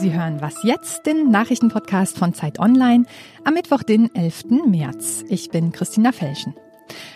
Sie 0.00 0.12
hören 0.12 0.40
Was 0.40 0.62
jetzt, 0.62 1.06
den 1.06 1.32
Nachrichtenpodcast 1.32 2.16
von 2.16 2.32
Zeit 2.32 2.60
Online 2.60 3.04
am 3.42 3.54
Mittwoch, 3.54 3.82
den 3.82 4.14
11. 4.14 4.44
März. 4.64 5.24
Ich 5.28 5.50
bin 5.50 5.72
Christina 5.72 6.12
Felschen. 6.12 6.54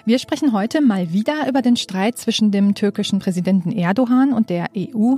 Wir 0.04 0.18
sprechen 0.18 0.52
heute 0.52 0.80
mal 0.80 1.12
wieder 1.12 1.48
über 1.48 1.62
den 1.62 1.76
Streit 1.76 2.18
zwischen 2.18 2.50
dem 2.50 2.74
türkischen 2.74 3.20
Präsidenten 3.20 3.70
Erdogan 3.70 4.32
und 4.32 4.50
der 4.50 4.66
EU 4.76 5.14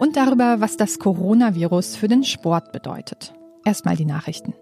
und 0.00 0.16
darüber, 0.16 0.60
was 0.60 0.76
das 0.76 0.98
Coronavirus 0.98 1.94
für 1.94 2.08
den 2.08 2.24
Sport 2.24 2.72
bedeutet. 2.72 3.32
Erstmal 3.64 3.94
die 3.94 4.06
Nachrichten. 4.06 4.52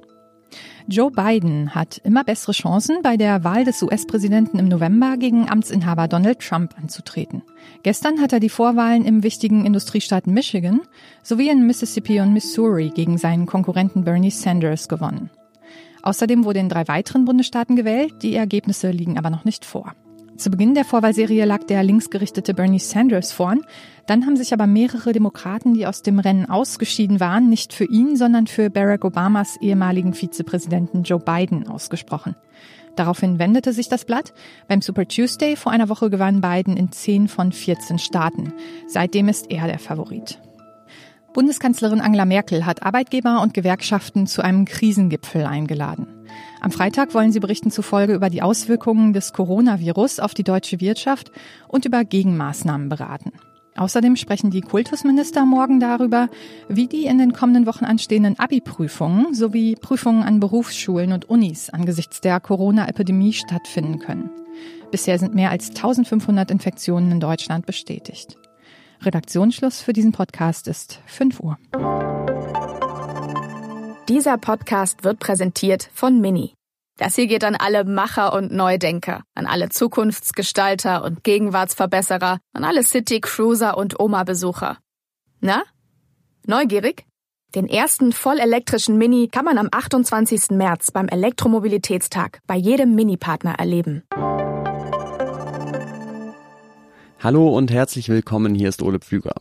Joe 0.86 1.10
Biden 1.10 1.74
hat 1.74 1.98
immer 2.04 2.24
bessere 2.24 2.52
Chancen, 2.52 3.02
bei 3.02 3.16
der 3.16 3.44
Wahl 3.44 3.64
des 3.64 3.82
US-Präsidenten 3.82 4.58
im 4.58 4.68
November 4.68 5.16
gegen 5.16 5.48
Amtsinhaber 5.48 6.08
Donald 6.08 6.40
Trump 6.40 6.74
anzutreten. 6.78 7.42
Gestern 7.82 8.20
hat 8.20 8.32
er 8.32 8.40
die 8.40 8.48
Vorwahlen 8.48 9.04
im 9.04 9.22
wichtigen 9.22 9.64
Industriestaat 9.64 10.26
Michigan 10.26 10.80
sowie 11.22 11.48
in 11.48 11.66
Mississippi 11.66 12.20
und 12.20 12.32
Missouri 12.32 12.90
gegen 12.90 13.18
seinen 13.18 13.46
Konkurrenten 13.46 14.04
Bernie 14.04 14.30
Sanders 14.30 14.88
gewonnen. 14.88 15.30
Außerdem 16.02 16.44
wurde 16.44 16.58
in 16.58 16.68
drei 16.68 16.88
weiteren 16.88 17.24
Bundesstaaten 17.24 17.76
gewählt, 17.76 18.14
die 18.22 18.34
Ergebnisse 18.34 18.90
liegen 18.90 19.18
aber 19.18 19.30
noch 19.30 19.44
nicht 19.44 19.64
vor. 19.64 19.94
Zu 20.36 20.50
Beginn 20.50 20.74
der 20.74 20.84
Vorwahlserie 20.84 21.44
lag 21.44 21.64
der 21.64 21.82
linksgerichtete 21.82 22.54
Bernie 22.54 22.78
Sanders 22.78 23.32
vorn. 23.32 23.60
Dann 24.06 24.26
haben 24.26 24.36
sich 24.36 24.52
aber 24.52 24.66
mehrere 24.66 25.12
Demokraten, 25.12 25.74
die 25.74 25.86
aus 25.86 26.02
dem 26.02 26.18
Rennen 26.18 26.48
ausgeschieden 26.48 27.20
waren, 27.20 27.48
nicht 27.48 27.72
für 27.72 27.84
ihn, 27.84 28.16
sondern 28.16 28.46
für 28.46 28.70
Barack 28.70 29.04
Obamas 29.04 29.56
ehemaligen 29.60 30.14
Vizepräsidenten 30.14 31.02
Joe 31.04 31.20
Biden 31.20 31.68
ausgesprochen. 31.68 32.34
Daraufhin 32.96 33.38
wendete 33.38 33.72
sich 33.72 33.88
das 33.88 34.04
Blatt. 34.04 34.32
Beim 34.68 34.82
Super 34.82 35.06
Tuesday 35.06 35.56
vor 35.56 35.72
einer 35.72 35.88
Woche 35.88 36.10
gewann 36.10 36.40
Biden 36.40 36.76
in 36.76 36.90
10 36.92 37.28
von 37.28 37.52
14 37.52 37.98
Staaten. 37.98 38.52
Seitdem 38.86 39.28
ist 39.28 39.50
er 39.50 39.66
der 39.66 39.78
Favorit. 39.78 40.40
Bundeskanzlerin 41.32 42.02
Angela 42.02 42.26
Merkel 42.26 42.66
hat 42.66 42.82
Arbeitgeber 42.82 43.40
und 43.40 43.54
Gewerkschaften 43.54 44.26
zu 44.26 44.42
einem 44.42 44.66
Krisengipfel 44.66 45.46
eingeladen. 45.46 46.06
Am 46.60 46.70
Freitag 46.70 47.14
wollen 47.14 47.32
sie 47.32 47.40
berichten 47.40 47.70
zufolge 47.70 48.14
über 48.14 48.30
die 48.30 48.42
Auswirkungen 48.42 49.12
des 49.12 49.32
Coronavirus 49.32 50.20
auf 50.20 50.34
die 50.34 50.44
deutsche 50.44 50.80
Wirtschaft 50.80 51.32
und 51.68 51.84
über 51.84 52.04
Gegenmaßnahmen 52.04 52.88
beraten. 52.88 53.32
Außerdem 53.76 54.16
sprechen 54.16 54.50
die 54.50 54.60
Kultusminister 54.60 55.46
morgen 55.46 55.80
darüber, 55.80 56.28
wie 56.68 56.86
die 56.86 57.06
in 57.06 57.18
den 57.18 57.32
kommenden 57.32 57.66
Wochen 57.66 57.84
anstehenden 57.84 58.38
Abi-Prüfungen 58.38 59.34
sowie 59.34 59.76
Prüfungen 59.76 60.22
an 60.22 60.40
Berufsschulen 60.40 61.12
und 61.12 61.30
Unis 61.30 61.70
angesichts 61.70 62.20
der 62.20 62.38
Corona-Epidemie 62.38 63.32
stattfinden 63.32 63.98
können. 63.98 64.30
Bisher 64.90 65.18
sind 65.18 65.34
mehr 65.34 65.50
als 65.50 65.70
1500 65.70 66.50
Infektionen 66.50 67.12
in 67.12 67.20
Deutschland 67.20 67.64
bestätigt. 67.64 68.36
Redaktionsschluss 69.00 69.80
für 69.80 69.94
diesen 69.94 70.12
Podcast 70.12 70.68
ist 70.68 71.00
5 71.06 71.40
Uhr. 71.40 71.58
Dieser 74.08 74.36
Podcast 74.36 75.04
wird 75.04 75.20
präsentiert 75.20 75.88
von 75.94 76.20
Mini. 76.20 76.54
Das 76.98 77.14
hier 77.14 77.28
geht 77.28 77.44
an 77.44 77.54
alle 77.54 77.84
Macher 77.84 78.32
und 78.32 78.50
Neudenker, 78.50 79.22
an 79.36 79.46
alle 79.46 79.68
Zukunftsgestalter 79.68 81.04
und 81.04 81.22
Gegenwartsverbesserer, 81.22 82.40
an 82.52 82.64
alle 82.64 82.82
City-Cruiser 82.82 83.76
und 83.78 84.00
Oma-Besucher. 84.00 84.78
Na? 85.40 85.62
Neugierig? 86.46 87.06
Den 87.54 87.68
ersten 87.68 88.12
vollelektrischen 88.12 88.98
Mini 88.98 89.28
kann 89.28 89.44
man 89.44 89.56
am 89.56 89.68
28. 89.70 90.50
März 90.50 90.90
beim 90.90 91.06
Elektromobilitätstag 91.06 92.40
bei 92.48 92.56
jedem 92.56 92.96
Mini-Partner 92.96 93.54
erleben. 93.56 94.02
Hallo 97.20 97.56
und 97.56 97.70
herzlich 97.70 98.08
willkommen, 98.08 98.56
hier 98.56 98.68
ist 98.68 98.82
Ole 98.82 98.98
Pflüger. 98.98 99.34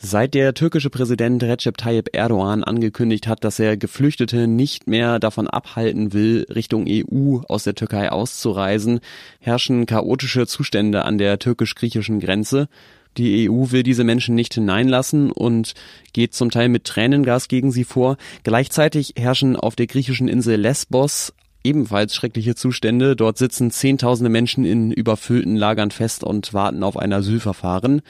Seit 0.00 0.34
der 0.34 0.54
türkische 0.54 0.90
Präsident 0.90 1.42
Recep 1.42 1.76
Tayyip 1.76 2.10
Erdogan 2.12 2.62
angekündigt 2.62 3.26
hat, 3.26 3.42
dass 3.42 3.58
er 3.58 3.76
Geflüchtete 3.76 4.46
nicht 4.46 4.86
mehr 4.86 5.18
davon 5.18 5.48
abhalten 5.48 6.12
will, 6.12 6.46
Richtung 6.54 6.86
EU 6.88 7.40
aus 7.48 7.64
der 7.64 7.74
Türkei 7.74 8.12
auszureisen, 8.12 9.00
herrschen 9.40 9.86
chaotische 9.86 10.46
Zustände 10.46 11.04
an 11.04 11.18
der 11.18 11.40
türkisch-griechischen 11.40 12.20
Grenze. 12.20 12.68
Die 13.16 13.50
EU 13.50 13.72
will 13.72 13.82
diese 13.82 14.04
Menschen 14.04 14.36
nicht 14.36 14.54
hineinlassen 14.54 15.32
und 15.32 15.74
geht 16.12 16.32
zum 16.32 16.52
Teil 16.52 16.68
mit 16.68 16.84
Tränengas 16.84 17.48
gegen 17.48 17.72
sie 17.72 17.82
vor. 17.82 18.18
Gleichzeitig 18.44 19.14
herrschen 19.16 19.56
auf 19.56 19.74
der 19.74 19.88
griechischen 19.88 20.28
Insel 20.28 20.60
Lesbos 20.60 21.32
ebenfalls 21.64 22.14
schreckliche 22.14 22.54
Zustände. 22.54 23.16
Dort 23.16 23.36
sitzen 23.36 23.72
Zehntausende 23.72 24.30
Menschen 24.30 24.64
in 24.64 24.92
überfüllten 24.92 25.56
Lagern 25.56 25.90
fest 25.90 26.22
und 26.22 26.54
warten 26.54 26.84
auf 26.84 26.96
ein 26.96 27.12
Asylverfahren. 27.12 28.02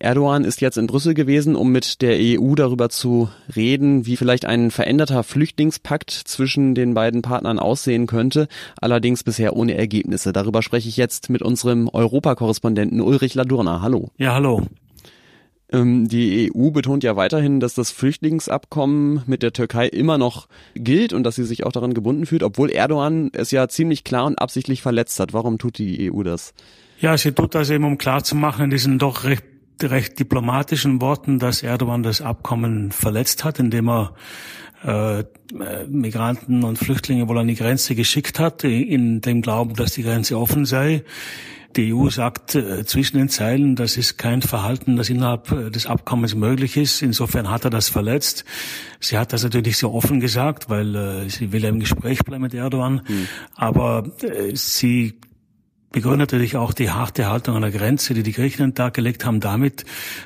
Erdogan 0.00 0.44
ist 0.44 0.60
jetzt 0.60 0.78
in 0.78 0.86
Brüssel 0.86 1.14
gewesen, 1.14 1.56
um 1.56 1.72
mit 1.72 2.02
der 2.02 2.18
EU 2.20 2.54
darüber 2.54 2.88
zu 2.88 3.30
reden, 3.54 4.06
wie 4.06 4.16
vielleicht 4.16 4.44
ein 4.44 4.70
veränderter 4.70 5.24
Flüchtlingspakt 5.24 6.10
zwischen 6.10 6.76
den 6.76 6.94
beiden 6.94 7.22
Partnern 7.22 7.58
aussehen 7.58 8.06
könnte, 8.06 8.46
allerdings 8.80 9.24
bisher 9.24 9.56
ohne 9.56 9.76
Ergebnisse. 9.76 10.32
Darüber 10.32 10.62
spreche 10.62 10.88
ich 10.88 10.96
jetzt 10.96 11.30
mit 11.30 11.42
unserem 11.42 11.88
Europakorrespondenten 11.88 13.00
Ulrich 13.00 13.34
Ladurna. 13.34 13.80
Hallo. 13.82 14.10
Ja, 14.18 14.34
hallo. 14.34 14.62
Ähm, 15.70 16.06
die 16.06 16.52
EU 16.54 16.70
betont 16.70 17.02
ja 17.02 17.16
weiterhin, 17.16 17.58
dass 17.58 17.74
das 17.74 17.90
Flüchtlingsabkommen 17.90 19.22
mit 19.26 19.42
der 19.42 19.52
Türkei 19.52 19.88
immer 19.88 20.16
noch 20.16 20.46
gilt 20.74 21.12
und 21.12 21.24
dass 21.24 21.34
sie 21.34 21.44
sich 21.44 21.66
auch 21.66 21.72
daran 21.72 21.92
gebunden 21.92 22.24
fühlt, 22.24 22.44
obwohl 22.44 22.70
Erdogan 22.70 23.30
es 23.32 23.50
ja 23.50 23.66
ziemlich 23.68 24.04
klar 24.04 24.26
und 24.26 24.38
absichtlich 24.38 24.80
verletzt 24.80 25.18
hat. 25.18 25.32
Warum 25.32 25.58
tut 25.58 25.78
die 25.78 26.10
EU 26.10 26.22
das? 26.22 26.54
Ja, 27.00 27.18
sie 27.18 27.32
tut 27.32 27.56
das 27.56 27.68
eben, 27.70 27.84
um 27.84 27.98
klarzumachen, 27.98 28.64
in 28.64 28.70
diesen 28.70 28.98
doch 28.98 29.24
recht 29.24 29.44
recht 29.82 30.18
diplomatischen 30.18 31.00
Worten, 31.00 31.38
dass 31.38 31.62
Erdogan 31.62 32.02
das 32.02 32.20
Abkommen 32.20 32.92
verletzt 32.92 33.44
hat, 33.44 33.58
indem 33.58 33.88
er 33.88 34.14
äh, 34.84 35.24
Migranten 35.88 36.64
und 36.64 36.78
Flüchtlinge 36.78 37.28
wohl 37.28 37.38
an 37.38 37.48
die 37.48 37.54
Grenze 37.54 37.94
geschickt 37.94 38.38
hat, 38.38 38.64
in 38.64 39.20
dem 39.20 39.42
Glauben, 39.42 39.74
dass 39.74 39.92
die 39.92 40.02
Grenze 40.02 40.38
offen 40.38 40.64
sei. 40.64 41.04
Die 41.76 41.92
EU 41.92 42.08
sagt 42.08 42.54
äh, 42.54 42.84
zwischen 42.86 43.18
den 43.18 43.28
Zeilen, 43.28 43.76
das 43.76 43.96
ist 43.96 44.16
kein 44.16 44.40
Verhalten, 44.40 44.96
das 44.96 45.10
innerhalb 45.10 45.52
äh, 45.52 45.70
des 45.70 45.86
Abkommens 45.86 46.34
möglich 46.34 46.76
ist. 46.76 47.02
Insofern 47.02 47.50
hat 47.50 47.64
er 47.64 47.70
das 47.70 47.88
verletzt. 47.88 48.44
Sie 49.00 49.18
hat 49.18 49.32
das 49.32 49.44
natürlich 49.44 49.76
sehr 49.76 49.92
offen 49.92 50.18
gesagt, 50.18 50.70
weil 50.70 50.96
äh, 50.96 51.28
sie 51.28 51.52
will 51.52 51.62
ja 51.62 51.68
im 51.68 51.78
Gespräch 51.78 52.24
bleiben 52.24 52.42
mit 52.42 52.54
Erdogan. 52.54 53.02
Mhm. 53.06 53.28
Aber 53.54 54.10
äh, 54.22 54.56
sie 54.56 55.20
begründete 55.90 56.38
sich 56.38 56.56
auch 56.56 56.72
die 56.72 56.90
harte 56.90 57.26
Haltung 57.26 57.56
an 57.56 57.62
der 57.62 57.70
Grenze, 57.70 58.14
die 58.14 58.22
die 58.22 58.32
Griechen 58.32 58.62
an 58.62 58.70
den 58.70 58.74
Tag 58.74 58.94
gelegt 58.94 59.24
haben, 59.24 59.40
damit, 59.40 59.84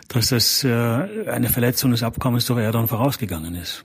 dass 0.09 0.29
das 0.29 0.65
äh, 0.65 0.71
eine 0.71 1.49
Verletzung 1.49 1.91
des 1.91 2.03
Abkommens 2.03 2.47
durch 2.47 2.61
Erdogan 2.61 2.89
vorausgegangen 2.89 3.55
ist. 3.55 3.85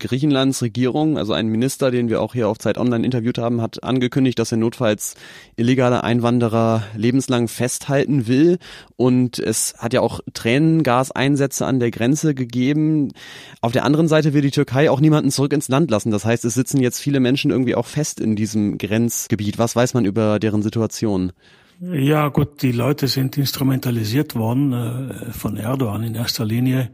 Griechenlands 0.00 0.60
Regierung, 0.60 1.16
also 1.16 1.32
ein 1.32 1.46
Minister, 1.46 1.90
den 1.90 2.08
wir 2.08 2.20
auch 2.20 2.34
hier 2.34 2.48
auf 2.48 2.58
Zeit 2.58 2.78
Online 2.78 3.04
interviewt 3.04 3.38
haben, 3.38 3.60
hat 3.60 3.84
angekündigt, 3.84 4.38
dass 4.38 4.50
er 4.50 4.58
notfalls 4.58 5.14
illegale 5.56 6.02
Einwanderer 6.02 6.82
lebenslang 6.96 7.46
festhalten 7.48 8.26
will. 8.26 8.58
Und 8.96 9.38
es 9.38 9.74
hat 9.78 9.92
ja 9.92 10.00
auch 10.00 10.20
Tränengaseinsätze 10.32 11.64
an 11.64 11.78
der 11.78 11.90
Grenze 11.90 12.34
gegeben. 12.34 13.12
Auf 13.60 13.72
der 13.72 13.84
anderen 13.84 14.08
Seite 14.08 14.34
will 14.34 14.42
die 14.42 14.50
Türkei 14.50 14.90
auch 14.90 15.00
niemanden 15.00 15.30
zurück 15.30 15.52
ins 15.52 15.68
Land 15.68 15.90
lassen. 15.90 16.10
Das 16.10 16.24
heißt, 16.24 16.44
es 16.44 16.54
sitzen 16.54 16.80
jetzt 16.80 16.98
viele 16.98 17.20
Menschen 17.20 17.50
irgendwie 17.50 17.76
auch 17.76 17.86
fest 17.86 18.20
in 18.20 18.34
diesem 18.34 18.78
Grenzgebiet. 18.78 19.58
Was 19.58 19.76
weiß 19.76 19.94
man 19.94 20.04
über 20.04 20.40
deren 20.40 20.62
Situation? 20.62 21.32
Ja, 21.80 22.28
gut, 22.28 22.62
die 22.62 22.72
Leute 22.72 23.08
sind 23.08 23.36
instrumentalisiert 23.36 24.36
worden 24.36 24.72
äh, 24.72 25.32
von 25.32 25.56
Erdogan 25.56 26.04
in 26.04 26.14
erster 26.14 26.44
Linie. 26.44 26.90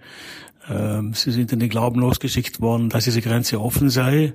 Ähm, 0.71 1.15
sie 1.15 1.33
sind 1.33 1.53
in 1.53 1.59
den 1.59 1.69
Glauben 1.69 2.01
losgeschickt 2.01 2.61
worden, 2.61 2.89
dass 2.89 3.05
diese 3.05 3.21
Grenze 3.21 3.61
offen 3.61 3.91
sei, 3.91 4.35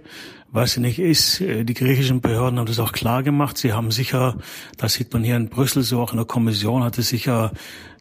was 0.51 0.73
sie 0.73 0.81
nicht 0.81 0.99
ist. 0.99 1.39
Äh, 1.41 1.63
die 1.63 1.73
griechischen 1.73 2.21
Behörden 2.21 2.59
haben 2.59 2.65
das 2.65 2.79
auch 2.79 2.91
klar 2.91 3.23
gemacht. 3.23 3.57
Sie 3.57 3.73
haben 3.73 3.91
sicher, 3.91 4.37
das 4.77 4.93
sieht 4.93 5.13
man 5.13 5.23
hier 5.23 5.37
in 5.37 5.49
Brüssel, 5.49 5.83
so 5.83 6.01
auch 6.01 6.11
in 6.11 6.17
der 6.17 6.25
Kommission, 6.25 6.83
hat 6.83 6.97
es 6.97 7.09
sicher 7.09 7.51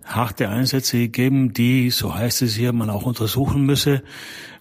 harte 0.05 0.49
Einsätze 0.49 0.99
gegeben, 0.99 1.53
die, 1.53 1.91
so 1.91 2.15
heißt 2.15 2.43
es 2.43 2.55
hier, 2.55 2.73
man 2.73 2.91
auch 2.91 3.05
untersuchen 3.05 3.65
müsse 3.65 4.03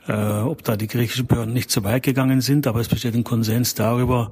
äh, 0.08 0.14
ob 0.14 0.64
da 0.64 0.76
die 0.76 0.88
griechischen 0.88 1.28
Behörden 1.28 1.54
nicht 1.54 1.72
zu 1.72 1.84
weit 1.84 2.04
gegangen 2.04 2.42
sind, 2.42 2.68
aber 2.68 2.82
es 2.82 2.88
besteht 2.88 3.16
ein 3.16 3.24
Konsens 3.24 3.74
darüber, 3.74 4.32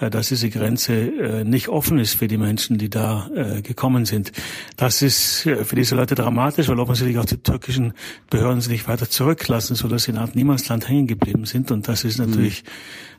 äh, 0.00 0.10
dass 0.10 0.28
diese 0.28 0.50
Grenze 0.50 0.94
äh, 0.94 1.44
nicht 1.44 1.68
offen 1.68 1.98
ist 1.98 2.14
für 2.14 2.28
die 2.28 2.36
Menschen, 2.36 2.76
die 2.78 2.90
da 2.90 3.30
äh, 3.34 3.62
gekommen 3.62 4.04
sind. 4.04 4.32
Das 4.76 5.02
ist 5.02 5.46
äh, 5.46 5.64
für 5.64 5.76
diese 5.76 5.94
Leute 5.94 6.14
dramatisch, 6.14 6.68
weil 6.68 6.78
offensichtlich 6.78 7.18
auch 7.18 7.24
die 7.24 7.38
türkischen 7.38 7.94
Behörden 8.28 8.60
sie 8.60 8.70
nicht 8.70 8.88
weiter 8.88 9.08
zurücklassen, 9.08 9.74
sodass 9.74 10.04
sie 10.04 10.10
in 10.10 10.18
Art 10.18 10.36
Niemandsland 10.36 10.88
hängen 10.88 11.06
geblieben 11.06 11.46
sind. 11.46 11.70
Und 11.70 11.88
das 11.88 12.04
ist 12.04 12.18
natürlich 12.18 12.64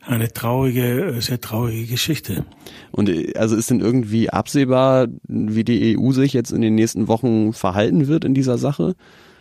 mhm. 0.06 0.14
eine 0.14 0.32
traurige, 0.32 1.16
äh, 1.16 1.22
sehr 1.22 1.42
traurige 1.42 1.88
Geschichte. 1.88 2.46
Und 2.92 3.10
äh, 3.10 3.34
also 3.36 3.56
ist 3.56 3.72
denn 3.72 3.80
irgendwie 3.80 4.30
absehbar, 4.30 5.08
wie 5.28 5.64
die 5.64 5.98
EU 5.98 6.12
sich 6.12 6.34
jetzt 6.34 6.52
in 6.52 6.62
den 6.62 6.76
nächsten 6.76 7.08
Wochen 7.08 7.54
verhalten 7.54 8.08
wird 8.08 8.24
in 8.24 8.36
dieser 8.36 8.60
Sache? 8.60 8.96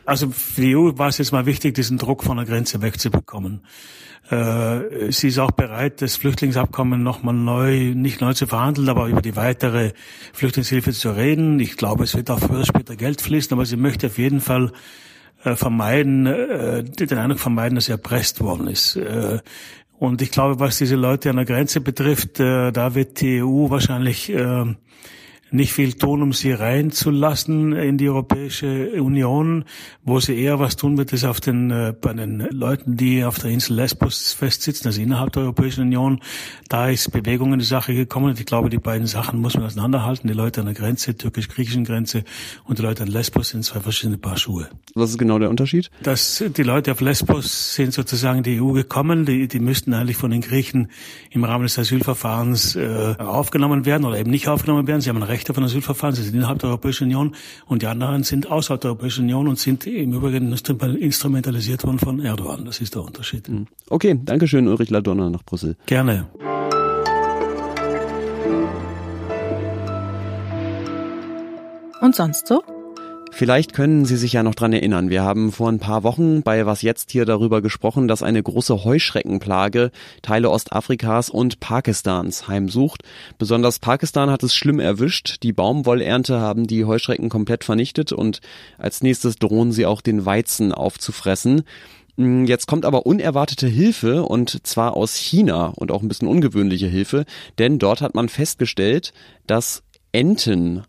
Also 0.07 0.31
für 0.31 0.61
die 0.61 0.77
EU 0.77 0.93
war 0.97 1.09
es 1.09 1.19
jetzt 1.19 1.33
mal 1.33 1.47
wichtig, 1.47 1.75
diesen 1.75 1.99
Druck 1.99 2.23
von 2.23 2.37
der 2.37 2.47
Grenze 2.47 2.81
wegzubekommen. 2.81 3.63
Äh, 4.31 5.11
sie 5.13 5.29
ist 5.29 5.39
auch 5.39 5.51
bereit, 5.51 6.01
das 6.01 6.17
Flüchtlingsabkommen 6.17 7.03
nochmal 7.03 7.35
neu, 7.35 7.93
nicht 7.95 8.21
neu 8.21 8.33
zu 8.33 8.47
verhandeln, 8.47 8.89
aber 8.89 9.09
über 9.09 9.21
die 9.21 9.37
weitere 9.37 9.93
Flüchtlingshilfe 10.33 10.93
zu 10.93 11.11
reden. 11.11 11.59
Ich 11.61 11.77
glaube, 11.77 12.05
es 12.05 12.17
wird 12.17 12.31
auch 12.31 12.39
früher 12.39 12.59
oder 12.59 12.67
später 12.67 12.97
Geld 12.97 13.21
fließen, 13.21 13.53
aber 13.53 13.67
sie 13.67 13.77
möchte 13.77 14.07
auf 14.07 14.19
jeden 14.19 14.41
Fall 14.41 14.73
äh, 15.45 15.57
vermeiden, 15.57 16.27
äh, 16.27 16.85
den 16.85 17.19
Eindruck 17.19 17.41
vermeiden, 17.41 17.75
dass 17.75 17.89
er 17.89 17.97
erpresst 17.97 18.41
worden 18.41 18.69
ist. 18.69 18.97
Äh, 18.97 19.41
und 19.99 20.23
ich 20.23 20.31
glaube, 20.31 20.61
was 20.61 20.79
diese 20.79 20.97
Leute 20.97 21.31
an 21.31 21.37
der 21.37 21.45
Grenze 21.45 21.81
betrifft, 21.81 22.39
äh, 22.39 22.71
da 22.71 22.95
wird 22.95 23.21
die 23.21 23.43
EU 23.43 23.71
wahrscheinlich 23.71 24.31
äh, 24.31 24.65
nicht 25.51 25.73
viel 25.73 25.93
tun, 25.93 26.23
um 26.23 26.33
sie 26.33 26.53
reinzulassen 26.53 27.73
in 27.73 27.99
die 27.99 28.09
Europäische 28.09 29.01
Union. 29.01 29.65
Wo 30.05 30.21
sie 30.21 30.37
eher 30.39 30.59
was 30.59 30.77
tun 30.77 30.99
wird, 30.99 31.13
ist 31.13 31.25
auf 31.25 31.41
den, 31.41 31.71
äh, 31.71 31.95
bei 31.99 32.13
den 32.13 32.41
Leuten, 32.51 32.97
die 32.97 33.25
auf 33.25 33.39
der 33.39 33.51
Insel 33.51 33.77
Lesbos 33.77 34.33
festsitzen, 34.33 34.89
also 34.89 35.01
innerhalb 35.01 35.33
der 35.33 35.43
Europäischen 35.45 35.83
Union. 35.83 36.21
Da 36.69 36.89
ist 36.89 37.11
Bewegung 37.13 37.53
in 37.53 37.59
die 37.61 37.65
Sache 37.65 37.95
gekommen 37.95 38.27
und 38.27 38.41
ich 38.41 38.47
glaube, 38.47 38.71
die 38.71 38.79
beiden 38.79 39.07
Sachen 39.07 39.41
muss 39.41 39.55
man 39.55 39.65
auseinanderhalten. 39.65 40.29
Die 40.29 40.35
Leute 40.35 40.61
an 40.61 40.67
der 40.67 40.75
Grenze, 40.75 41.17
türkisch-griechischen 41.17 41.85
Grenze 41.85 42.25
und 42.65 42.79
die 42.79 42.83
Leute 42.83 43.05
an 43.05 43.09
Lesbos 43.09 43.51
sind 43.51 43.65
zwei 43.65 43.81
verschiedene 43.81 44.19
Paar 44.19 44.37
Schuhe. 44.37 44.69
Was 44.95 45.11
ist 45.11 45.19
genau 45.19 45.39
der 45.39 45.51
Unterschied? 45.51 45.91
Das, 46.03 46.43
die 46.57 46.63
Leute 46.63 46.93
auf 46.93 47.01
Lesbos 47.01 47.75
sind 47.75 47.93
sozusagen 47.93 48.43
die 48.43 48.61
EU 48.61 48.73
gekommen. 48.73 49.27
Die, 49.27 49.47
die 49.47 49.61
müssten 49.61 49.95
eigentlich 49.95 50.17
von 50.17 50.31
den 50.31 50.41
Griechen 50.41 50.89
im 51.31 51.45
Rahmen 51.45 51.65
des 51.65 51.79
Asylverfahrens 51.79 52.77
äh, 52.77 53.15
aufgenommen 53.19 53.87
werden 53.87 54.05
oder 54.05 54.19
eben 54.19 54.31
nicht 54.31 54.49
aufgenommen 54.49 54.87
werden. 54.87 55.01
Sie 55.01 55.09
haben 55.09 55.19
ein 55.19 55.23
Recht 55.23 55.36
auf 55.51 55.59
ein 55.59 55.65
Asylverfahren. 55.65 56.15
Sie 56.15 56.23
sind 56.23 56.35
innerhalb 56.35 56.59
der 56.59 56.71
Europäischen 56.71 57.05
Union 57.05 57.35
und 57.67 57.83
die 57.83 57.87
anderen 57.87 58.23
sind 58.25 58.51
außerhalb 58.51 58.81
der 58.81 58.91
Europäischen 58.91 59.25
Union 59.25 59.49
und 59.49 59.59
sind 59.59 59.87
im 59.87 60.15
Übrigen 60.15 60.53
instrumentalisiert 60.53 61.85
worden 61.85 61.99
von 61.99 62.21
Erdogan. 62.21 62.65
Das 62.65 62.81
ist 62.81 62.95
der 62.95 63.03
Unterschied. 63.03 63.49
Hm. 63.49 63.67
Okay, 63.89 64.19
danke 64.25 64.49
schön, 64.49 64.67
Ulrich 64.69 64.91
Ladonna 64.91 65.31
nach 65.31 65.43
Brüssel. 65.43 65.77
Gerne. 65.87 66.27
Und 72.01 72.15
sonst 72.15 72.47
so? 72.47 72.63
Vielleicht 73.37 73.75
können 73.75 74.07
Sie 74.07 74.17
sich 74.17 74.33
ja 74.33 74.43
noch 74.43 74.55
dran 74.55 74.73
erinnern. 74.73 75.11
Wir 75.11 75.23
haben 75.23 75.53
vor 75.53 75.69
ein 75.69 75.79
paar 75.79 76.05
Wochen 76.05 76.41
bei 76.41 76.65
Was 76.65 76.81
jetzt 76.81 77.11
hier 77.11 77.27
darüber 77.27 77.61
gesprochen, 77.61 78.09
dass 78.09 78.23
eine 78.23 78.43
große 78.43 78.83
Heuschreckenplage 78.83 79.91
Teile 80.23 80.51
Ostafrikas 80.51 81.29
und 81.29 81.61
Pakistans 81.61 82.49
heimsucht. 82.49 83.03
Besonders 83.37 83.79
Pakistan 83.79 84.31
hat 84.31 84.43
es 84.43 84.55
schlimm 84.55 84.81
erwischt. 84.81 85.43
Die 85.43 85.53
Baumwollernte 85.53 86.41
haben 86.41 86.67
die 86.67 86.87
Heuschrecken 86.87 87.29
komplett 87.29 87.65
vernichtet 87.65 88.11
und 88.11 88.41
als 88.79 89.03
nächstes 89.03 89.37
drohen 89.37 89.71
sie 89.71 89.85
auch 89.85 90.01
den 90.01 90.25
Weizen 90.25 90.73
aufzufressen. 90.73 91.65
Hm, 92.17 92.47
jetzt 92.47 92.67
kommt 92.67 92.87
aber 92.87 93.05
unerwartete 93.05 93.67
Hilfe 93.67 94.23
und 94.23 94.67
zwar 94.67 94.97
aus 94.97 95.15
China 95.15 95.75
und 95.77 95.93
auch 95.93 96.01
ein 96.01 96.09
bisschen 96.09 96.29
ungewöhnliche 96.29 96.87
Hilfe, 96.87 97.27
denn 97.59 97.79
dort 97.79 98.01
hat 98.01 98.15
man 98.15 98.31
festgestellt, 98.31 99.13
dass 99.47 99.83
Enten 100.13 100.85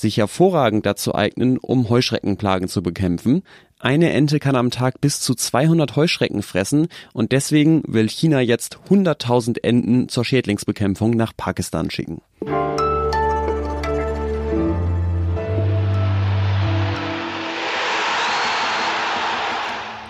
sich 0.00 0.16
hervorragend 0.16 0.86
dazu 0.86 1.14
eignen, 1.14 1.58
um 1.58 1.88
Heuschreckenplagen 1.88 2.68
zu 2.68 2.82
bekämpfen. 2.82 3.42
Eine 3.78 4.12
Ente 4.12 4.40
kann 4.40 4.56
am 4.56 4.70
Tag 4.70 5.00
bis 5.00 5.20
zu 5.20 5.34
200 5.34 5.96
Heuschrecken 5.96 6.42
fressen 6.42 6.88
und 7.12 7.32
deswegen 7.32 7.82
will 7.86 8.08
China 8.08 8.40
jetzt 8.40 8.78
100.000 8.90 9.62
Enten 9.62 10.08
zur 10.08 10.24
Schädlingsbekämpfung 10.24 11.12
nach 11.12 11.32
Pakistan 11.36 11.90
schicken. 11.90 12.20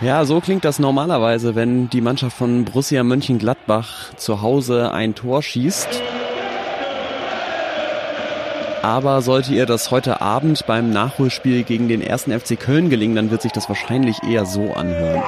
Ja, 0.02 0.24
so 0.24 0.40
klingt 0.40 0.64
das 0.64 0.78
normalerweise, 0.78 1.54
wenn 1.54 1.90
die 1.90 2.00
Mannschaft 2.00 2.34
von 2.36 2.64
Borussia 2.64 3.04
Mönchengladbach 3.04 4.14
zu 4.16 4.40
Hause 4.40 4.92
ein 4.92 5.14
Tor 5.14 5.42
schießt. 5.42 6.02
Aber 8.82 9.20
sollte 9.20 9.52
ihr 9.52 9.66
das 9.66 9.90
heute 9.90 10.22
Abend 10.22 10.64
beim 10.66 10.90
Nachholspiel 10.90 11.64
gegen 11.64 11.88
den 11.88 12.00
ersten 12.00 12.38
FC 12.38 12.58
Köln 12.58 12.88
gelingen, 12.88 13.14
dann 13.14 13.30
wird 13.30 13.42
sich 13.42 13.52
das 13.52 13.68
wahrscheinlich 13.68 14.22
eher 14.22 14.46
so 14.46 14.72
anhören. 14.72 15.22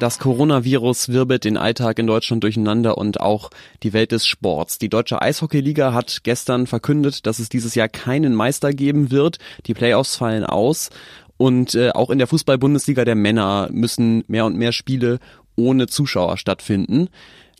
Das 0.00 0.20
Coronavirus 0.20 1.08
wirbelt 1.08 1.44
den 1.44 1.56
Alltag 1.56 1.98
in 1.98 2.06
Deutschland 2.06 2.44
durcheinander 2.44 2.98
und 2.98 3.20
auch 3.20 3.50
die 3.82 3.92
Welt 3.92 4.12
des 4.12 4.26
Sports. 4.26 4.78
Die 4.78 4.88
Deutsche 4.88 5.20
Eishockeyliga 5.20 5.92
hat 5.92 6.20
gestern 6.22 6.68
verkündet, 6.68 7.26
dass 7.26 7.40
es 7.40 7.48
dieses 7.48 7.74
Jahr 7.74 7.88
keinen 7.88 8.34
Meister 8.34 8.72
geben 8.72 9.10
wird. 9.10 9.38
Die 9.66 9.74
Playoffs 9.74 10.16
fallen 10.16 10.44
aus. 10.44 10.90
Und 11.36 11.74
äh, 11.74 11.90
auch 11.90 12.10
in 12.10 12.18
der 12.18 12.28
Fußball-Bundesliga 12.28 13.04
der 13.04 13.16
Männer 13.16 13.68
müssen 13.72 14.24
mehr 14.28 14.44
und 14.46 14.56
mehr 14.56 14.72
Spiele 14.72 15.18
ohne 15.56 15.88
Zuschauer 15.88 16.36
stattfinden. 16.36 17.08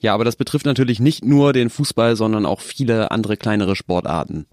Ja, 0.00 0.14
aber 0.14 0.24
das 0.24 0.36
betrifft 0.36 0.66
natürlich 0.66 1.00
nicht 1.00 1.24
nur 1.24 1.52
den 1.52 1.70
Fußball, 1.70 2.16
sondern 2.16 2.46
auch 2.46 2.60
viele 2.60 3.10
andere 3.10 3.36
kleinere 3.36 3.74
Sportarten. 3.74 4.46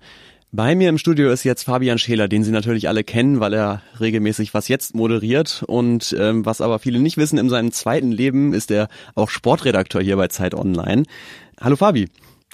Bei 0.51 0.73
mir 0.73 0.87
im 0.87 0.97
Studio 0.97 1.31
ist 1.31 1.43
jetzt 1.43 1.63
Fabian 1.63 1.97
Scheler, 1.97 2.29
den 2.29 2.43
Sie 2.43 2.51
natürlich 2.51 2.87
alle 2.87 3.03
kennen, 3.03 3.41
weil 3.41 3.53
er 3.53 3.81
regelmäßig 3.99 4.53
was 4.53 4.69
jetzt 4.69 4.95
moderiert. 4.95 5.63
Und 5.67 6.15
ähm, 6.17 6.45
was 6.45 6.61
aber 6.61 6.79
viele 6.79 6.99
nicht 6.99 7.17
wissen, 7.17 7.37
in 7.37 7.49
seinem 7.49 7.73
zweiten 7.73 8.11
Leben 8.11 8.53
ist 8.53 8.71
er 8.71 8.87
auch 9.15 9.29
Sportredakteur 9.29 10.01
hier 10.01 10.15
bei 10.15 10.29
Zeit 10.29 10.55
Online. 10.55 11.03
Hallo 11.59 11.75
Fabi. 11.75 12.07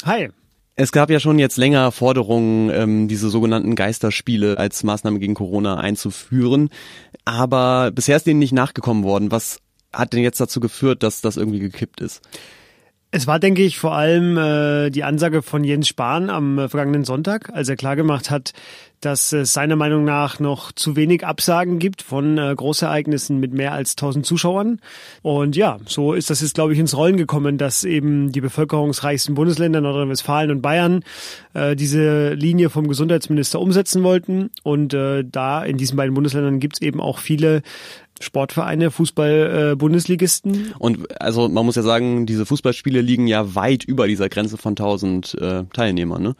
Hi. 0.03 0.29
Es 0.75 0.91
gab 0.91 1.11
ja 1.11 1.19
schon 1.19 1.37
jetzt 1.37 1.57
länger 1.57 1.91
Forderungen, 1.91 2.71
ähm, 2.71 3.07
diese 3.07 3.29
sogenannten 3.29 3.75
Geisterspiele 3.75 4.57
als 4.57 4.83
Maßnahme 4.83 5.19
gegen 5.19 5.35
Corona 5.35 5.77
einzuführen. 5.77 6.69
Aber 7.23 7.91
bisher 7.91 8.17
ist 8.17 8.25
denen 8.25 8.39
nicht 8.39 8.53
nachgekommen 8.53 9.03
worden. 9.03 9.29
Was 9.29 9.59
hat 9.93 10.13
denn 10.13 10.23
jetzt 10.23 10.39
dazu 10.39 10.59
geführt, 10.59 11.03
dass 11.03 11.21
das 11.21 11.37
irgendwie 11.37 11.59
gekippt 11.59 12.01
ist? 12.01 12.21
Es 13.13 13.27
war, 13.27 13.39
denke 13.39 13.61
ich, 13.61 13.77
vor 13.77 13.93
allem 13.93 14.37
äh, 14.37 14.89
die 14.89 15.03
Ansage 15.03 15.41
von 15.41 15.65
Jens 15.65 15.89
Spahn 15.89 16.29
am 16.29 16.57
äh, 16.57 16.69
vergangenen 16.69 17.03
Sonntag, 17.03 17.49
als 17.53 17.67
er 17.67 17.75
klargemacht 17.75 18.31
hat, 18.31 18.53
dass 19.01 19.33
es 19.33 19.51
seiner 19.51 19.75
Meinung 19.75 20.05
nach 20.05 20.39
noch 20.39 20.71
zu 20.71 20.95
wenig 20.95 21.25
Absagen 21.25 21.77
gibt 21.77 22.03
von 22.03 22.37
äh, 22.37 22.53
Großereignissen 22.55 23.37
mit 23.37 23.51
mehr 23.51 23.73
als 23.73 23.91
1000 23.91 24.25
Zuschauern. 24.25 24.79
Und 25.23 25.57
ja, 25.57 25.79
so 25.85 26.13
ist 26.13 26.29
das 26.29 26.39
jetzt, 26.39 26.53
glaube 26.53 26.71
ich, 26.71 26.79
ins 26.79 26.95
Rollen 26.95 27.17
gekommen, 27.17 27.57
dass 27.57 27.83
eben 27.83 28.31
die 28.31 28.39
bevölkerungsreichsten 28.39 29.35
Bundesländer 29.35 29.81
Nordrhein-Westfalen 29.81 30.49
und 30.49 30.61
Bayern 30.61 31.03
äh, 31.53 31.75
diese 31.75 32.33
Linie 32.35 32.69
vom 32.69 32.87
Gesundheitsminister 32.87 33.59
umsetzen 33.59 34.03
wollten. 34.03 34.51
Und 34.63 34.93
äh, 34.93 35.25
da 35.29 35.63
in 35.65 35.75
diesen 35.75 35.97
beiden 35.97 36.13
Bundesländern 36.13 36.61
gibt 36.61 36.75
es 36.75 36.81
eben 36.81 37.01
auch 37.01 37.17
viele 37.17 37.61
Sportvereine, 38.21 38.91
Fußball-Bundesligisten. 38.91 40.53
Äh, 40.53 40.73
und 40.77 41.21
also 41.21 41.49
man 41.49 41.65
muss 41.65 41.75
ja 41.75 41.83
sagen, 41.83 42.25
diese 42.25 42.45
Fußballspiele 42.45 43.01
liegen 43.01 43.27
ja 43.27 43.55
weit 43.55 43.83
über 43.83 44.07
dieser 44.07 44.29
Grenze 44.29 44.57
von 44.57 44.71
1000 44.71 45.37
äh, 45.39 45.63
Teilnehmern. 45.73 46.21
Ne? 46.21 46.35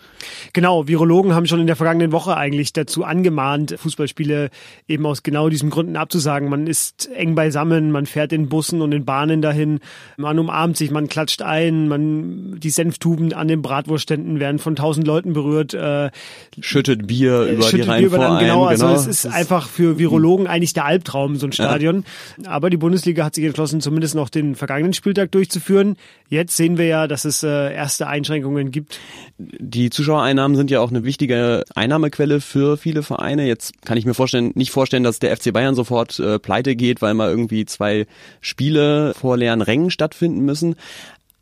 Genau, 0.53 0.87
Virologen 0.87 1.33
haben 1.33 1.45
schon 1.47 1.59
in 1.59 1.67
der 1.67 1.75
vergangenen 1.75 2.11
Woche 2.11 2.37
eigentlich 2.37 2.73
dazu 2.73 3.03
angemahnt, 3.03 3.75
Fußballspiele 3.77 4.49
eben 4.87 5.05
aus 5.05 5.23
genau 5.23 5.49
diesen 5.49 5.69
Gründen 5.69 5.95
abzusagen. 5.95 6.49
Man 6.49 6.67
ist 6.67 7.09
eng 7.15 7.35
beisammen, 7.35 7.91
man 7.91 8.05
fährt 8.05 8.33
in 8.33 8.49
Bussen 8.49 8.81
und 8.81 8.91
in 8.91 9.05
Bahnen 9.05 9.41
dahin, 9.41 9.79
man 10.17 10.39
umarmt 10.39 10.77
sich, 10.77 10.91
man 10.91 11.07
klatscht 11.07 11.41
ein, 11.41 11.87
man 11.87 12.59
die 12.59 12.69
Senftuben 12.69 13.33
an 13.33 13.47
den 13.47 13.61
Bratwurstständen 13.61 14.39
werden 14.39 14.59
von 14.59 14.73
1000 14.73 15.05
Leuten 15.07 15.33
berührt. 15.33 15.73
Äh, 15.73 16.11
schüttet 16.59 17.07
Bier 17.07 17.43
über 17.43 17.63
schüttet 17.63 17.85
die 17.85 17.89
Reihen 17.89 17.99
Bier 17.99 18.07
über 18.07 18.17
dann, 18.17 18.39
genau, 18.39 18.65
also 18.65 18.87
genau. 18.87 18.97
es 18.97 19.07
ist 19.07 19.25
einfach 19.25 19.67
für 19.67 19.97
Virologen 19.97 20.47
eigentlich 20.47 20.73
der 20.73 20.85
Albtraum, 20.85 21.35
so 21.35 21.47
ein 21.47 21.51
Stadion. 21.51 21.70
Stadion. 21.71 22.05
Aber 22.45 22.69
die 22.69 22.77
Bundesliga 22.77 23.25
hat 23.25 23.35
sich 23.35 23.45
entschlossen, 23.45 23.81
zumindest 23.81 24.15
noch 24.15 24.29
den 24.29 24.55
vergangenen 24.55 24.93
Spieltag 24.93 25.31
durchzuführen. 25.31 25.97
Jetzt 26.29 26.55
sehen 26.55 26.77
wir 26.77 26.85
ja, 26.85 27.07
dass 27.07 27.25
es 27.25 27.43
äh, 27.43 27.73
erste 27.73 28.07
Einschränkungen 28.07 28.71
gibt. 28.71 28.99
Die 29.37 29.89
Zuschauereinnahmen 29.89 30.55
sind 30.57 30.71
ja 30.71 30.79
auch 30.79 30.89
eine 30.89 31.03
wichtige 31.03 31.63
Einnahmequelle 31.75 32.41
für 32.41 32.77
viele 32.77 33.03
Vereine. 33.03 33.47
Jetzt 33.47 33.81
kann 33.83 33.97
ich 33.97 34.05
mir 34.05 34.13
vorstellen, 34.13 34.51
nicht 34.55 34.71
vorstellen, 34.71 35.03
dass 35.03 35.19
der 35.19 35.35
FC 35.35 35.51
Bayern 35.53 35.75
sofort 35.75 36.19
äh, 36.19 36.39
pleite 36.39 36.75
geht, 36.75 37.01
weil 37.01 37.13
mal 37.13 37.29
irgendwie 37.29 37.65
zwei 37.65 38.05
Spiele 38.39 39.13
vor 39.13 39.37
leeren 39.37 39.61
Rängen 39.61 39.91
stattfinden 39.91 40.41
müssen. 40.41 40.75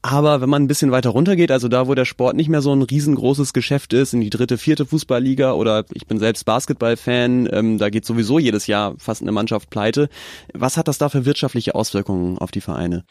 Aber 0.02 0.40
wenn 0.40 0.50
man 0.50 0.64
ein 0.64 0.68
bisschen 0.68 0.92
weiter 0.92 1.10
runtergeht, 1.10 1.52
also 1.52 1.68
da, 1.68 1.88
wo 1.88 1.94
der 1.94 2.06
Sport 2.06 2.36
nicht 2.36 2.48
mehr 2.48 2.62
so 2.62 2.74
ein 2.74 2.82
riesengroßes 2.82 3.52
Geschäft 3.52 3.92
ist, 3.92 4.14
in 4.14 4.22
die 4.22 4.30
dritte, 4.30 4.58
vierte 4.58 4.86
Fußballliga 4.86 5.54
oder 5.54 5.84
ich 5.94 6.08
bin 6.08 6.20
selbst 6.20 6.46
Basketballfan, 6.46 7.50
ähm, 7.52 7.78
da 7.78 7.90
geht 7.90 8.06
sowieso 8.06 8.40
jedes 8.40 8.68
Jahr 8.68 8.96
fast 8.98 9.22
eine 9.22 9.34
Mannschaft 9.34 9.70
pleite. 9.70 10.08
Was 10.54 10.78
hat 10.78 10.88
das 10.88 11.00
da 11.00 11.10
für 11.10 11.26
wirtschaftliche 11.26 11.76
Auswirkungen 11.76 12.38
auf 12.38 12.52
die 12.52 12.62
Vereine? 12.62 13.04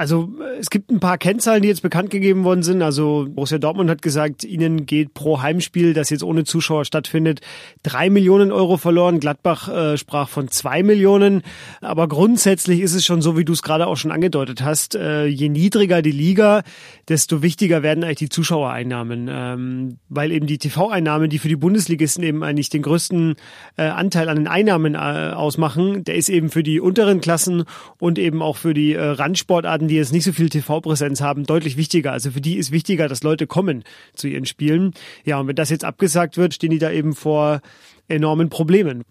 Also 0.00 0.30
es 0.58 0.70
gibt 0.70 0.90
ein 0.90 0.98
paar 0.98 1.18
Kennzahlen, 1.18 1.60
die 1.60 1.68
jetzt 1.68 1.82
bekannt 1.82 2.08
gegeben 2.08 2.42
worden 2.44 2.62
sind. 2.62 2.80
Also 2.80 3.26
Borussia 3.28 3.58
Dortmund 3.58 3.90
hat 3.90 4.00
gesagt, 4.00 4.44
ihnen 4.44 4.86
geht 4.86 5.12
pro 5.12 5.42
Heimspiel, 5.42 5.92
das 5.92 6.08
jetzt 6.08 6.22
ohne 6.22 6.44
Zuschauer 6.44 6.86
stattfindet, 6.86 7.42
drei 7.82 8.08
Millionen 8.08 8.50
Euro 8.50 8.78
verloren. 8.78 9.20
Gladbach 9.20 9.68
äh, 9.68 9.98
sprach 9.98 10.30
von 10.30 10.48
zwei 10.48 10.82
Millionen. 10.82 11.42
Aber 11.82 12.08
grundsätzlich 12.08 12.80
ist 12.80 12.94
es 12.94 13.04
schon 13.04 13.20
so, 13.20 13.36
wie 13.36 13.44
du 13.44 13.52
es 13.52 13.60
gerade 13.60 13.86
auch 13.86 13.98
schon 13.98 14.10
angedeutet 14.10 14.62
hast. 14.62 14.94
Äh, 14.94 15.26
je 15.26 15.50
niedriger 15.50 16.00
die 16.00 16.12
Liga, 16.12 16.62
desto 17.10 17.42
wichtiger 17.42 17.82
werden 17.82 18.02
eigentlich 18.02 18.16
die 18.16 18.28
Zuschauereinnahmen, 18.30 19.28
ähm, 19.30 19.98
weil 20.08 20.32
eben 20.32 20.46
die 20.46 20.56
TV-Einnahmen, 20.56 21.28
die 21.28 21.38
für 21.38 21.48
die 21.48 21.56
Bundesligisten 21.56 22.24
eben 22.24 22.42
eigentlich 22.42 22.70
den 22.70 22.80
größten 22.80 23.34
äh, 23.76 23.82
Anteil 23.82 24.30
an 24.30 24.36
den 24.36 24.48
Einnahmen 24.48 24.94
äh, 24.94 24.98
ausmachen, 24.98 26.04
der 26.04 26.14
ist 26.14 26.30
eben 26.30 26.48
für 26.48 26.62
die 26.62 26.80
unteren 26.80 27.20
Klassen 27.20 27.64
und 27.98 28.18
eben 28.18 28.40
auch 28.40 28.56
für 28.56 28.72
die 28.72 28.94
äh, 28.94 29.04
Randsportarten 29.04 29.89
die 29.90 29.96
jetzt 29.96 30.12
nicht 30.12 30.24
so 30.24 30.32
viel 30.32 30.48
TV-Präsenz 30.48 31.20
haben, 31.20 31.44
deutlich 31.44 31.76
wichtiger. 31.76 32.12
Also 32.12 32.30
für 32.30 32.40
die 32.40 32.56
ist 32.56 32.72
wichtiger, 32.72 33.08
dass 33.08 33.22
Leute 33.22 33.46
kommen 33.46 33.84
zu 34.14 34.28
ihren 34.28 34.46
Spielen. 34.46 34.94
Ja, 35.24 35.38
und 35.38 35.48
wenn 35.48 35.56
das 35.56 35.68
jetzt 35.70 35.84
abgesagt 35.84 36.36
wird, 36.36 36.54
stehen 36.54 36.70
die 36.70 36.78
da 36.78 36.90
eben 36.90 37.14
vor 37.14 37.60
enormen 38.10 38.48
Problemen. 38.48 39.04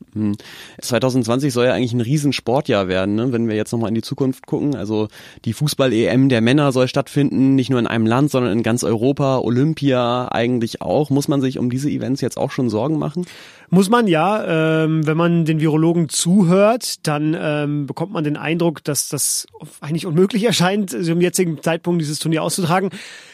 2020 0.82 1.48
hm. 1.48 1.52
soll 1.52 1.66
ja 1.66 1.74
eigentlich 1.74 1.94
ein 1.94 2.02
Riesensportjahr 2.02 2.88
werden, 2.88 3.16
ne? 3.16 3.32
wenn 3.32 3.48
wir 3.48 3.56
jetzt 3.56 3.72
nochmal 3.72 3.90
in 3.90 3.96
die 3.96 4.02
Zukunft 4.02 4.46
gucken. 4.46 4.76
Also 4.76 5.08
die 5.46 5.54
Fußball-EM 5.54 6.30
der 6.30 6.42
Männer 6.42 6.72
soll 6.72 6.88
stattfinden, 6.88 7.56
nicht 7.56 7.70
nur 7.70 7.80
in 7.80 7.88
einem 7.88 8.06
Land, 8.06 8.32
sondern 8.32 8.54
in 8.54 8.64
ganz 8.64 8.84
Europa, 8.84 9.40
Olympia 9.40 10.28
eigentlich 10.32 10.82
auch. 10.82 11.10
Muss 11.10 11.28
man 11.28 11.42
sich 11.42 11.60
um 11.60 11.70
diese 11.70 11.90
Events 11.90 12.22
jetzt 12.22 12.38
auch 12.38 12.52
schon 12.52 12.70
Sorgen 12.70 12.98
machen? 13.00 13.26
Muss 13.70 13.90
man 13.90 14.08
ja. 14.08 14.84
Ähm, 14.84 15.06
wenn 15.06 15.18
man 15.18 15.46
den 15.46 15.60
Virologen 15.60 16.10
zuhört, 16.10 17.08
dann 17.08 17.38
ähm, 17.40 17.86
bekommt 17.86 18.12
man 18.12 18.24
den 18.24 18.38
Eindruck, 18.38 18.84
dass 18.84 19.10
das 19.10 19.48
eigentlich 19.80 20.06
unmöglich 20.06 20.44
erscheint, 20.44 20.90
zum 20.90 21.22
jetzigen 21.22 21.62
Zeitpunkt 21.62 22.02
dieses 22.02 22.20
Turnier 22.20 22.44
auszutragen. 22.44 22.90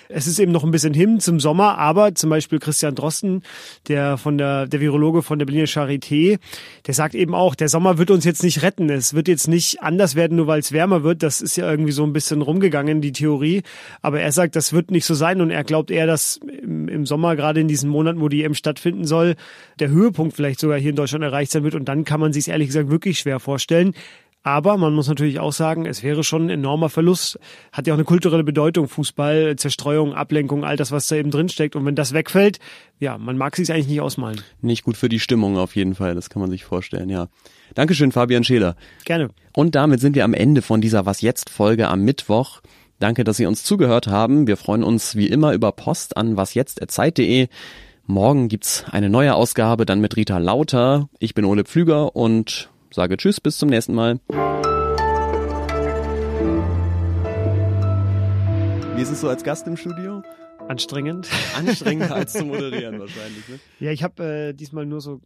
Es 0.10 0.28
ist 0.28 0.40
eben 0.40 0.52
noch 0.52 0.64
ein 0.64 0.72
bisschen 0.72 0.94
hin 0.94 1.20
zum 1.20 1.40
Sommer, 1.40 1.78
aber 1.78 2.14
zum 2.14 2.30
Beispiel 2.30 2.60
Christian 2.60 2.96
Drosten, 2.96 3.44
der 3.88 4.18
von 4.18 4.38
der, 4.38 4.68
der 4.68 4.80
Virologe 4.80 5.22
von 5.22 5.40
der 5.40 5.46
Berliner 5.46 5.66
Charité, 5.66 6.40
der 6.86 6.94
sagt 6.94 7.16
eben 7.16 7.34
auch, 7.34 7.56
der 7.56 7.70
Sommer 7.70 7.98
wird 7.98 8.12
uns 8.12 8.26
jetzt 8.26 8.44
nicht 8.44 8.62
retten. 8.62 8.90
Es 8.90 9.14
wird 9.14 9.28
jetzt 9.28 9.48
nicht 9.48 9.82
anders 9.82 10.16
werden, 10.16 10.38
nur 10.38 10.48
weil 10.48 10.60
es 10.60 10.72
wärmer 10.72 11.04
wird. 11.04 11.24
Das 11.24 11.42
ist 11.42 11.56
ja 11.56 11.70
irgendwie 11.70 11.92
so 11.92 12.04
ein 12.04 12.14
bisschen 12.14 12.42
rumgegangen, 12.42 13.02
die 13.02 13.12
Theorie. 13.12 13.64
Aber 14.02 14.20
er 14.20 14.32
sagt, 14.32 14.56
das 14.56 14.74
wird 14.74 14.92
nicht 14.92 15.06
so 15.06 15.14
sein 15.14 15.42
und 15.42 15.50
er 15.50 15.64
glaubt 15.64 15.92
eher, 15.92 16.08
dass 16.08 16.38
im, 16.62 16.88
im 16.88 17.06
Sommer, 17.06 17.36
gerade 17.36 17.60
in 17.60 17.68
diesen 17.68 17.90
Monaten, 17.90 18.22
wo 18.22 18.30
die 18.30 18.44
EM 18.44 18.54
stattfinden 18.54 19.06
soll, 19.06 19.36
der 19.80 19.90
Höhepunkt 19.90 20.36
vielleicht 20.36 20.60
sogar 20.60 20.78
hier 20.78 20.92
in 20.92 20.96
Deutschland 20.96 21.24
erreicht 21.24 21.52
sein 21.52 21.64
wird. 21.64 21.76
Und 21.76 21.86
dann 21.86 22.06
kann 22.06 22.20
man 22.20 22.34
sich 22.34 22.48
ehrlich 22.48 22.68
gesagt 22.68 22.90
wirklich 22.90 23.20
schwer 23.20 23.40
vorstellen. 23.40 23.94
Aber 24.46 24.78
man 24.78 24.94
muss 24.94 25.08
natürlich 25.08 25.40
auch 25.40 25.52
sagen, 25.52 25.88
es 25.88 26.04
wäre 26.04 26.24
schon 26.24 26.44
ein 26.44 26.50
enormer 26.52 26.90
Verlust. 26.90 27.40
Hat 27.72 27.88
ja 27.88 27.94
auch 27.94 27.98
eine 27.98 28.04
kulturelle 28.04 28.44
Bedeutung, 28.44 28.88
Fußball, 28.88 29.56
Zerstreuung, 29.56 30.14
Ablenkung, 30.14 30.64
all 30.64 30.78
das, 30.78 30.92
was 30.92 31.08
da 31.08 31.16
eben 31.16 31.32
drin 31.32 31.50
steckt. 31.50 31.76
Und 31.76 31.84
wenn 31.84 31.96
das 31.96 32.14
wegfällt, 32.14 32.60
ja, 33.00 33.18
man 33.18 33.40
mag 33.40 33.56
sich 33.56 33.74
eigentlich 33.74 33.88
nicht 33.88 34.02
ausmalen. 34.02 34.40
Nicht 34.62 34.84
gut 34.84 34.98
für 34.98 35.10
die 35.10 35.20
Stimmung 35.20 35.58
auf 35.58 35.76
jeden 35.76 35.96
Fall, 35.96 36.14
das 36.14 36.30
kann 36.30 36.44
man 36.44 36.52
sich 36.52 36.64
vorstellen, 36.64 37.10
ja. 37.10 37.28
Dankeschön, 37.74 38.12
Fabian 38.12 38.44
Scheler. 38.44 38.76
Gerne. 39.04 39.30
Und 39.56 39.74
damit 39.74 40.00
sind 40.00 40.16
wir 40.16 40.24
am 40.24 40.36
Ende 40.36 40.62
von 40.62 40.80
dieser 40.80 41.08
Was 41.08 41.22
jetzt 41.22 41.50
Folge 41.50 41.88
am 41.88 42.04
Mittwoch. 42.04 42.62
Danke, 43.00 43.24
dass 43.24 43.38
Sie 43.38 43.48
uns 43.48 43.64
zugehört 43.64 44.06
haben. 44.06 44.46
Wir 44.46 44.58
freuen 44.58 44.84
uns 44.84 45.16
wie 45.16 45.26
immer 45.26 45.54
über 45.54 45.72
Post 45.72 46.18
an 46.18 46.38
wasjetzt.zeit.de. 46.38 47.48
Morgen 48.06 48.48
gibt's 48.48 48.86
eine 48.92 49.10
neue 49.10 49.34
Ausgabe, 49.34 49.88
dann 49.88 50.02
mit 50.02 50.16
Rita 50.16 50.38
Lauter. 50.38 51.10
Ich 51.18 51.34
bin 51.34 51.46
Ole 51.46 51.64
Pflüger 51.64 52.16
und 52.16 52.70
sage 52.96 53.18
Tschüss, 53.18 53.42
bis 53.42 53.58
zum 53.58 53.68
nächsten 53.68 53.94
Mal. 53.94 54.22
Wie 58.96 59.02
ist 59.02 59.12
es 59.12 59.20
so 59.20 59.28
als 59.28 59.44
Gast 59.44 59.68
im 59.68 59.76
Studio? 59.76 60.24
Anstrengend. 60.70 61.30
Anstrengender 61.58 62.16
als 62.16 62.32
zu 62.32 62.46
moderieren 62.46 62.98
wahrscheinlich. 63.00 63.50
Ne? 63.50 63.60
Ja, 63.82 63.92
ich 63.92 64.02
habe 64.02 64.24
äh, 64.24 64.54
diesmal 64.54 64.86
nur 64.86 65.02
so 65.02 65.20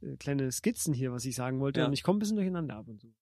äh, 0.00 0.16
kleine 0.16 0.50
Skizzen 0.50 0.94
hier, 0.94 1.12
was 1.12 1.26
ich 1.26 1.34
sagen 1.34 1.60
wollte, 1.60 1.80
ja. 1.80 1.86
und 1.86 1.92
ich 1.92 2.02
komme 2.02 2.16
ein 2.16 2.20
bisschen 2.20 2.36
durcheinander 2.36 2.76
ab 2.76 2.88
und 2.88 3.02
so. 3.02 3.08